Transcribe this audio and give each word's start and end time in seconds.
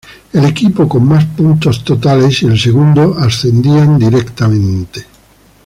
El 0.33 0.45
equipo 0.45 0.89
con 0.89 1.07
más 1.07 1.25
puntos 1.25 1.83
totales 1.83 2.41
y 2.41 2.47
el 2.47 2.57
segundo 2.59 3.13
ascendían 3.19 3.99
directamente. 3.99 5.05